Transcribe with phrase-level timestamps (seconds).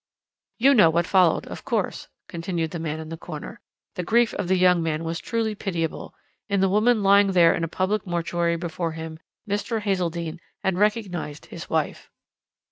[0.57, 3.61] "You know what followed, of course," continued the man in the corner,
[3.93, 6.15] "the grief of the young man was truly pitiable.
[6.49, 9.79] In the woman lying there in a public mortuary before him, Mr.
[9.79, 12.09] Hazeldene had recognized his wife.